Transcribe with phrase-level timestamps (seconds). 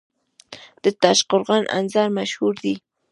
[0.83, 2.75] د تاشقرغان انځر مشهور دي